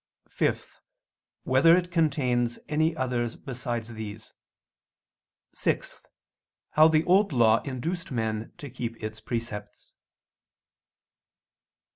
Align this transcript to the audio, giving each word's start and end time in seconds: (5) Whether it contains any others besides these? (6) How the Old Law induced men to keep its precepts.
(5) 0.29 0.81
Whether 1.43 1.77
it 1.77 1.91
contains 1.91 2.57
any 2.67 2.95
others 2.95 3.35
besides 3.35 3.93
these? 3.93 4.33
(6) 5.53 6.01
How 6.71 6.87
the 6.87 7.03
Old 7.03 7.31
Law 7.31 7.61
induced 7.61 8.09
men 8.09 8.51
to 8.57 8.71
keep 8.71 8.95
its 9.03 9.21
precepts. 9.21 9.93